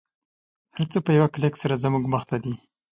[0.75, 2.53] هر څه په یوه کلیک سره زموږ مخته دی